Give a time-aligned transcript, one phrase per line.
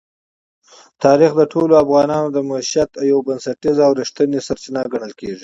[1.03, 5.39] تاریخ د ټولو افغانانو د معیشت یوه بنسټیزه او رښتینې سرچینه ګڼل کېږي.